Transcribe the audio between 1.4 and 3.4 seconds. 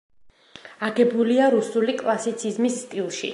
რუსული კლასიციზმის სტილში.